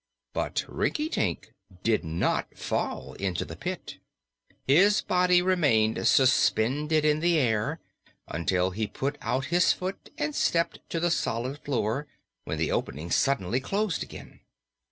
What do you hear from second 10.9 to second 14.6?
the solid floor, when the opening suddenly closed again.